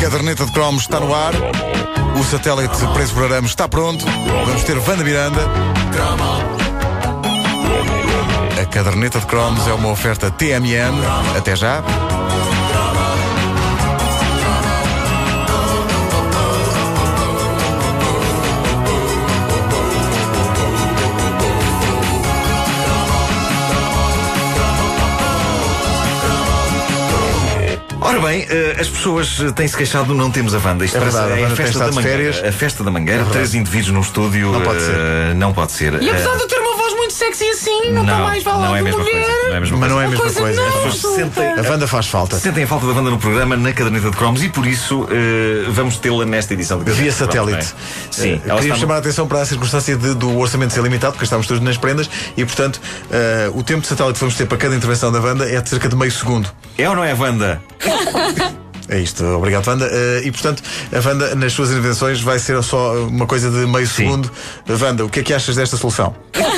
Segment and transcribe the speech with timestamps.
[0.00, 1.34] Caderneta de Cromos está no ar.
[2.18, 4.04] O satélite Preço por Arame está pronto.
[4.46, 5.40] Vamos ter Vanda Miranda.
[8.60, 10.94] A caderneta de cromos é uma oferta TMN.
[11.36, 11.82] Até já.
[28.08, 30.84] Ora bem, eh, as pessoas eh, têm-se queixado do não temos a Wanda.
[30.84, 32.16] Isto É parece- verdade, a é a festa da de mangueira.
[32.32, 32.44] férias.
[32.44, 34.50] A festa da mangueira, três indivíduos num estúdio.
[34.52, 36.02] Não pode eh, Não pode ser.
[36.02, 36.38] E apesar Eh,
[37.08, 39.24] muito sexy assim, nunca não, mais lá não é a mesma mulher.
[39.24, 39.42] coisa.
[39.48, 39.94] Não é a mesma Mas coisa.
[39.94, 40.60] não é a mesma coisa coisa.
[40.60, 40.68] não.
[40.68, 42.38] As pessoas pessoas sentem, A Wanda faz falta.
[42.38, 45.64] sentem a falta da Wanda no programa na caderneta de cromos e por isso eh,
[45.70, 47.74] vamos tê-la nesta edição de Caderneta Via de Cromos, satélite.
[47.74, 48.12] não é?
[48.12, 50.82] Sim, Eh, ela Queríamos no- chamar a atenção para a circunstância de- do orçamento ser
[50.82, 52.78] limitado, porque estamos todos nas prendas, e portanto
[53.10, 55.68] eh, o tempo de satélite que vamos ter para cada intervenção da Wanda é de
[55.68, 56.50] cerca de meio segundo.
[56.76, 57.62] É ou não é Wanda?
[58.90, 59.86] É isto, obrigado, Wanda.
[59.92, 63.86] Eh, e portanto, a Wanda, nas suas intervenções, vai ser só uma coisa de meio
[63.86, 63.94] Sim.
[63.96, 64.30] segundo.
[64.80, 66.16] Wanda, o que é que achas desta solução?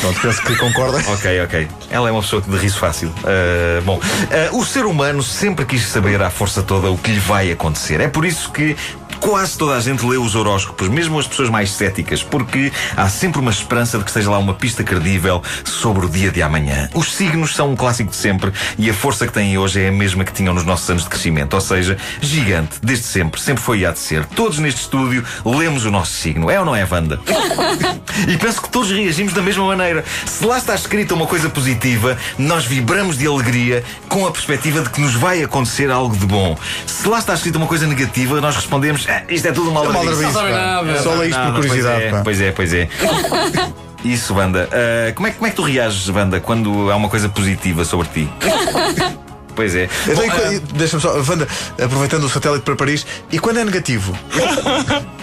[0.00, 0.98] Pronto, penso que concorda.
[1.10, 1.68] Ok, ok.
[1.90, 3.08] Ela é uma pessoa de riso fácil.
[3.08, 7.18] Uh, bom, uh, o ser humano sempre quis saber à força toda o que lhe
[7.20, 8.00] vai acontecer.
[8.00, 8.76] É por isso que.
[9.20, 13.40] Quase toda a gente lê os horóscopos, mesmo as pessoas mais céticas, porque há sempre
[13.40, 16.88] uma esperança de que esteja lá uma pista credível sobre o dia de amanhã.
[16.94, 19.92] Os signos são um clássico de sempre e a força que têm hoje é a
[19.92, 23.80] mesma que tinham nos nossos anos de crescimento, ou seja, gigante, desde sempre, sempre foi
[23.80, 24.24] e há de ser.
[24.26, 27.20] Todos neste estúdio lemos o nosso signo, é ou não é, Wanda?
[28.26, 30.04] E penso que todos reagimos da mesma maneira.
[30.26, 34.90] Se lá está escrita uma coisa positiva, nós vibramos de alegria com a perspectiva de
[34.90, 36.58] que nos vai acontecer algo de bom.
[36.84, 39.86] Se lá está escrita uma coisa negativa, nós respondemos: "Ah, isto é tudo uma É
[39.86, 40.42] aldrabice." pá.
[40.50, 41.02] nada.
[41.02, 42.10] Só lê isto por curiosidade.
[42.10, 42.20] pá.
[42.24, 43.72] Pois é, pois é, pois é.
[44.04, 44.68] Isso, Wanda.
[44.72, 48.08] Ah, como, é, como é que tu reages, Wanda, quando há uma coisa positiva sobre
[48.08, 48.28] ti?
[49.58, 49.88] Pois é.
[50.14, 51.48] Bom, e Deixa-me só, Wanda,
[51.82, 54.16] aproveitando o satélite para Paris, e quando é negativo?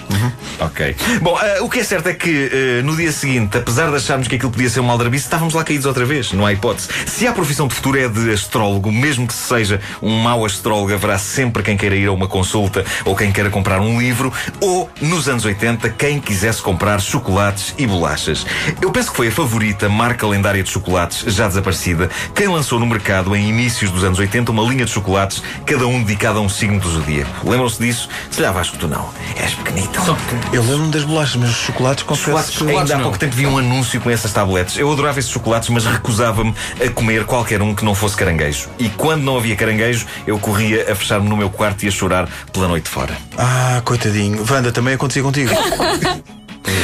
[0.60, 0.96] Ok.
[1.22, 4.28] Bom, ah, o que é certo é que ah, no dia seguinte, apesar de acharmos
[4.28, 6.32] que aquilo podia ser uma aldrabice, estávamos lá caídos outra vez.
[6.32, 6.90] Não há hipótese.
[7.06, 11.18] Se a profissão de futuro é de astrólogo, mesmo que seja um mau astrólogo, haverá
[11.18, 15.28] sempre quem queira ir a uma consulta ou quem queira comprar um livro, ou, nos
[15.28, 18.46] anos 80, quem quisesse comprar chocolates e bolachas.
[18.82, 22.86] Eu penso que foi a favorita marca lendária de chocolates, já desaparecida, quem lançou no
[22.86, 26.50] mercado em inícios dos anos 80 uma linha de chocolates, cada um dedicado a um
[26.50, 27.50] signo do zodíaco.
[27.50, 28.10] Lembram-se disso?
[28.32, 29.10] Se lhe Vasco, tu não.
[29.36, 29.95] És pequenito.
[30.04, 32.94] Só que Eu lembro-me das bolachas, mas os chocolates, confesso Chocolates, que.
[32.94, 34.78] ainda há pouco tempo vi um anúncio com essas tabletes.
[34.78, 38.70] Eu adorava esses chocolates, mas recusava-me a comer qualquer um que não fosse caranguejo.
[38.78, 42.28] E quando não havia caranguejo, eu corria a fechar-me no meu quarto e a chorar
[42.52, 43.16] pela noite fora.
[43.38, 44.46] Ah, coitadinho.
[44.50, 45.52] Wanda, também acontecia contigo.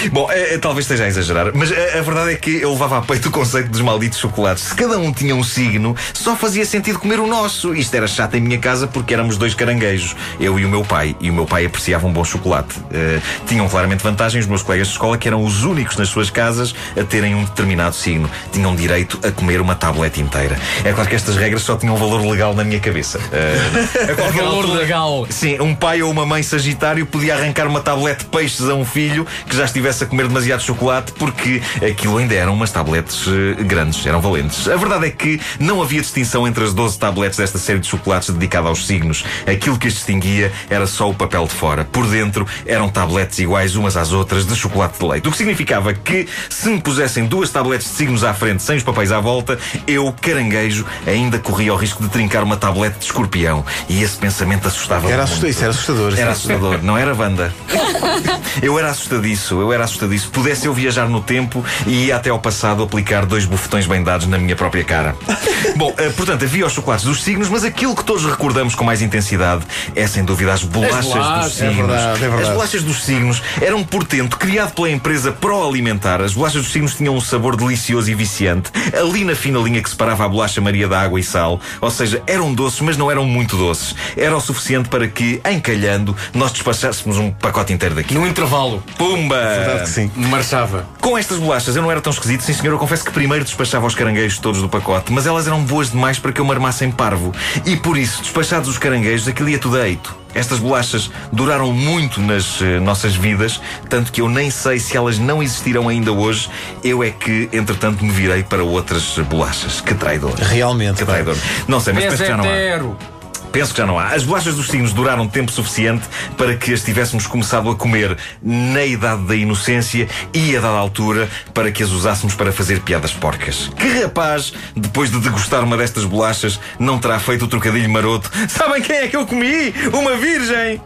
[0.12, 2.97] Bom, é, é, talvez esteja a exagerar, mas a, a verdade é que eu levava
[2.97, 4.63] a peito o conceito dos malditos chocolates.
[4.66, 7.73] Se cada um tinha um signo, só fazia sentido comer o nosso.
[7.75, 11.16] Isto era chato em minha casa porque éramos dois caranguejos, eu e o meu pai.
[11.19, 12.75] E o meu pai apreciava um bom chocolate.
[12.91, 16.29] Eh, tinham claramente vantagem os meus colegas de escola, que eram os únicos nas suas
[16.29, 18.29] casas a terem um determinado signo.
[18.51, 20.57] Tinham direito a comer uma tablete inteira.
[20.83, 23.19] É claro que estas regras só tinham valor legal na minha cabeça.
[23.31, 25.28] Eh, a qualquer valor altura- legal.
[25.29, 28.85] Sim, um pai ou uma mãe sagitário podia arrancar uma tablete de peixes a um
[28.85, 33.63] filho que já estivesse a comer demasiado chocolate porque aquilo ainda eram umas tabletes eh,
[33.63, 34.68] grandes, eram valentes.
[34.68, 38.30] A verdade é que não havia distinção entre as 12 tabletes desta série de chocolates
[38.30, 39.25] dedicada aos signos.
[39.46, 41.84] Aquilo que as distinguia era só o papel de fora.
[41.84, 45.28] Por dentro eram tabletes iguais umas às outras de chocolate de leite.
[45.28, 48.84] O que significava que se me pusessem duas tabletes de signos à frente sem os
[48.84, 49.57] papéis à volta,
[49.88, 53.66] eu, caranguejo, ainda corria o risco de trincar uma tablete de escorpião.
[53.90, 55.12] E esse pensamento assustava-me.
[55.12, 56.13] Era isso era assustador.
[56.18, 57.53] Era assustador, não era Wanda.
[58.62, 60.30] Eu era assustadiço, eu era assustadiço.
[60.31, 64.28] Pudesse eu viajar no tempo e ia até ao passado aplicar dois bufetões bem dados
[64.28, 65.16] na minha própria cara.
[65.75, 69.02] Bom, eh, portanto, havia os chocolates dos signos, mas aquilo que todos recordamos com mais
[69.02, 69.64] intensidade
[69.96, 71.88] é sem dúvida as bolachas bolachas, dos é signos.
[71.88, 72.44] verdade, é verdade.
[72.44, 76.22] As bolachas dos signos eram um portento criado pela empresa Proalimentar.
[76.22, 79.90] As bolachas dos signos tinham um sabor delicioso e viciante, ali na fina linha que
[79.90, 81.60] separava a bolacha Maria da água e sal.
[81.80, 83.95] Ou seja, eram doces, mas não eram muito doces.
[84.16, 88.13] Era o suficiente para que, encalhando, nós despachássemos um pacote inteiro daqui.
[88.13, 89.70] no intervalo, Pumba!
[89.71, 90.12] Verdade que sim.
[90.15, 90.85] marchava.
[91.00, 92.73] Com estas bolachas eu não era tão esquisito, sim senhor.
[92.73, 96.19] Eu confesso que primeiro despachava os caranguejos todos do pacote, mas elas eram boas demais
[96.19, 97.33] para que eu me armasse em parvo.
[97.65, 100.21] E por isso, despachados os caranguejos, aquilo ia tudo eito.
[100.33, 103.59] Estas bolachas duraram muito nas eh, nossas vidas,
[103.89, 106.50] tanto que eu nem sei se elas não existirão ainda hoje.
[106.83, 109.81] Eu é que, entretanto, me virei para outras bolachas.
[109.81, 110.33] Que traidor.
[110.35, 111.00] Realmente.
[111.00, 111.35] Que traidor.
[111.67, 113.11] Não sei, mas penso que já não há.
[113.51, 114.09] Penso que já não há.
[114.09, 116.03] As bolachas dos signos duraram tempo suficiente
[116.38, 121.30] para que as tivéssemos começado a comer na idade da inocência e a dada altura
[121.53, 123.69] para que as usássemos para fazer piadas porcas.
[123.77, 128.31] Que rapaz, depois de degustar uma destas bolachas, não terá feito o trocadilho maroto?
[128.48, 129.74] Sabem quem é que eu comi?
[129.94, 130.81] Uma virgem!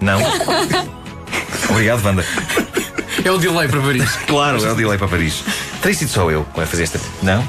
[0.00, 0.20] Não?
[1.70, 2.24] Obrigado, Wanda.
[3.24, 4.16] É o delay para Paris.
[4.26, 5.44] Claro, é o delay para Paris.
[5.80, 7.00] Terei sido só eu que vai fazer esta.
[7.22, 7.46] Não?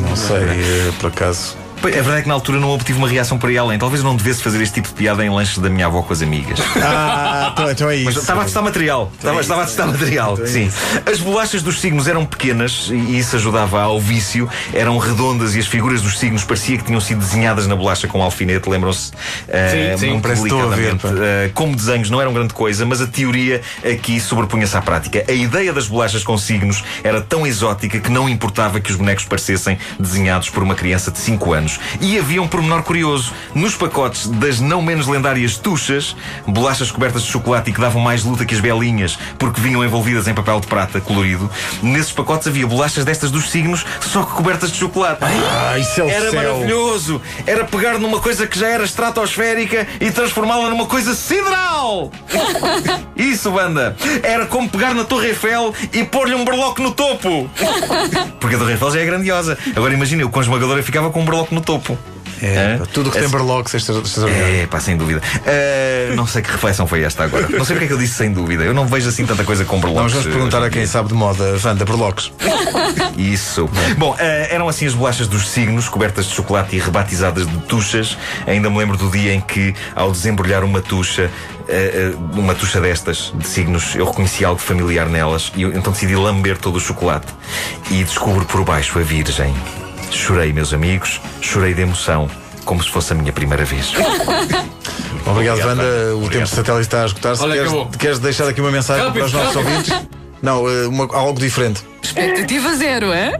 [0.00, 1.63] Não sei, eh, por acaso.
[1.88, 3.78] A verdade é que na altura não obtive uma reação para aí além.
[3.78, 6.22] Talvez não devesse fazer este tipo de piada em lanches da minha avó com as
[6.22, 6.58] amigas.
[6.86, 8.20] Ah, então, então é Mas isso.
[8.20, 9.10] estava a testar material.
[9.16, 10.34] Estava, estava a testar material.
[10.34, 10.70] Então é Sim.
[11.06, 14.48] As bolachas dos signos eram pequenas e isso ajudava ao vício.
[14.72, 18.22] Eram redondas e as figuras dos signos parecia que tinham sido desenhadas na bolacha com
[18.22, 18.68] alfinete.
[18.68, 19.12] Lembram-se?
[19.48, 21.06] Eh, sim, muito ver, delicadamente.
[21.06, 25.24] Eh, como desenhos não eram grande coisa, mas a teoria aqui sobrepunha-se à prática.
[25.28, 29.24] A ideia das bolachas com signos era tão exótica que não importava que os bonecos
[29.24, 31.73] parecessem desenhados por uma criança de 5 anos.
[32.00, 33.32] E havia um pormenor curioso.
[33.54, 36.16] Nos pacotes das não menos lendárias tuchas,
[36.46, 40.26] bolachas cobertas de chocolate e que davam mais luta que as belinhas, porque vinham envolvidas
[40.28, 41.50] em papel de prata colorido,
[41.82, 45.20] nesses pacotes havia bolachas destas dos signos, só que cobertas de chocolate.
[45.24, 46.42] Ah, isso é o Era céu.
[46.42, 47.22] maravilhoso!
[47.46, 52.10] Era pegar numa coisa que já era estratosférica e transformá-la numa coisa sideral!
[53.16, 53.96] Isso, banda!
[54.22, 57.48] Era como pegar na Torre Eiffel e pôr-lhe um berloque no topo!
[58.40, 59.56] Porque a Torre Eiffel já é grandiosa.
[59.74, 61.98] Agora imagina, a esmagadora ficava com um berloque no topo.
[62.42, 64.56] É, pá, tudo o que tem berloques é extra- extraordinário.
[64.56, 65.22] É, pá, sem dúvida.
[65.46, 67.48] Ah, não sei que reflexão foi esta agora.
[67.48, 68.64] Não sei porque é que eu disse sem dúvida.
[68.64, 70.12] Eu não vejo assim tanta coisa com berloques.
[70.14, 70.88] Nós vamos perguntar a em quem dia.
[70.90, 72.32] sabe de moda, Wanda, berloques.
[73.16, 73.68] Isso.
[73.96, 78.18] Bom, eh, eram assim as bolachas dos signos, cobertas de chocolate e rebatizadas de tuchas.
[78.46, 81.30] Ainda me lembro do dia em que, ao desembrulhar uma tucha,
[81.68, 85.92] eh, eh, uma tucha destas, de signos, eu reconheci algo familiar nelas e eu então
[85.92, 87.28] decidi lamber todo o chocolate.
[87.90, 89.54] E descubro por baixo a Virgem.
[90.14, 92.30] Chorei, meus amigos, chorei de emoção,
[92.64, 93.92] como se fosse a minha primeira vez.
[95.26, 95.82] Obrigado, Wanda.
[95.82, 96.30] O Obrigado.
[96.32, 97.42] tempo de satélite está a esgotar-se.
[97.42, 97.86] Olha, Queres, acabou.
[97.98, 99.68] queres deixar aqui uma mensagem Rápido, para os nossos rápido.
[99.70, 100.08] ouvintes?
[100.42, 101.82] Não, eh, uma- algo diferente.
[102.02, 103.38] Expectativa zero, é?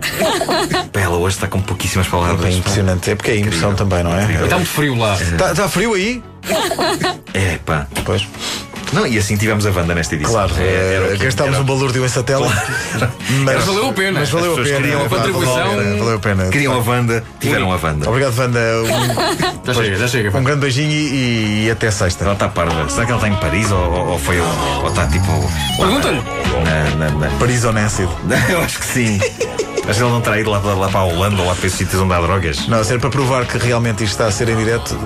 [0.93, 2.47] Pá, Ela hoje está com pouquíssimas palavras.
[2.55, 3.11] É impressionante.
[3.11, 4.25] É porque é emoção também, não é?
[4.45, 5.15] Está muito frio lá.
[5.21, 6.23] Está está frio aí?
[7.35, 7.87] É, pá.
[8.05, 8.27] Pois.
[8.95, 10.33] Não, e assim tivemos a Wanda nesta edição.
[10.33, 12.55] Claro, É, era o gastámos era- um balúrdio em satélite.
[13.45, 14.21] Mas Mas valeu a pena.
[14.21, 14.77] Mas valeu a pena.
[14.77, 15.57] queriam a Valeu contribuição.
[15.57, 16.45] a pena, Valeu a pena.
[16.49, 18.09] Queriam a Wanda, tiveram a Wanda.
[18.09, 18.61] Obrigado, Wanda.
[19.65, 20.37] Um, Já chega, já chega.
[20.39, 22.25] um grande beijinho e, e até sexta.
[22.25, 22.89] Ela está parva.
[22.89, 23.79] Será que ela está em Paris ou,
[24.11, 25.27] ou- foi ou está tipo.
[25.33, 26.23] lá Pergunta-lhe.
[26.99, 28.03] Na, na, na- Paris ou Nancy?
[28.49, 29.19] Eu acho que sim.
[29.89, 31.67] Acho que ele não terá ido lá, para- lá para a Holanda ou lá para
[31.67, 32.69] esses sítios onde há drogas.
[32.69, 34.97] Não, ser para provar que realmente isto está a ser em direto,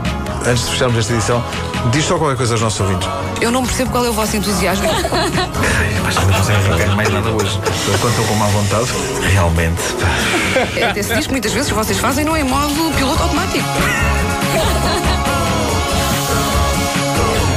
[0.48, 1.44] antes de fecharmos esta edição,
[1.92, 3.08] diz só qualquer coisa aos nossos ouvintes.
[3.40, 4.88] Eu não percebo qual é o vosso entusiasmo.
[4.88, 7.58] Ai, mas não consegue arrancar mais nada hoje.
[8.00, 8.88] Quando estão com má vontade.
[9.32, 9.82] Realmente.
[10.00, 10.88] pá.
[10.90, 13.22] Até se diz que muitas vezes o que vocês fazem não é em modo piloto
[13.22, 13.64] automático.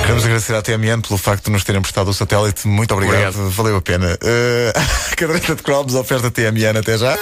[0.01, 2.67] Queremos agradecer à TMN pelo facto de nos terem prestado o satélite.
[2.67, 3.49] Muito obrigado.
[3.49, 4.17] Valeu a pena.
[4.21, 6.79] Uh, caderneta de cromos, oferta TMN.
[6.79, 7.17] Até já.